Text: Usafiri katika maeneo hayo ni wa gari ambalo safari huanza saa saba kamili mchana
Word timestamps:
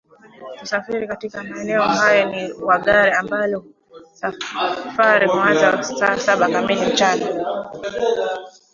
Usafiri 0.63 1.07
katika 1.07 1.43
maeneo 1.43 1.81
hayo 1.81 2.29
ni 2.29 2.51
wa 2.51 2.79
gari 2.79 3.11
ambalo 3.11 3.65
safari 4.13 5.27
huanza 5.27 5.83
saa 5.83 6.17
saba 6.17 6.49
kamili 6.49 6.85
mchana 6.85 7.43